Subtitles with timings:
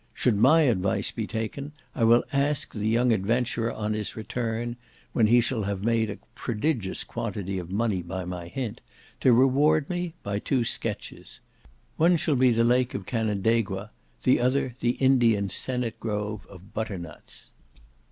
[0.15, 4.75] Should my advice be taken, I will ask the young adventurer on his return
[5.13, 8.81] (when he shall have made a prodigious quantity of money by my hint),
[9.19, 11.39] to reward me by two sketches.
[11.97, 13.91] One shall be the lake of Canandaigua;
[14.23, 17.51] the other the Indians' Senate Grove of Butternuts.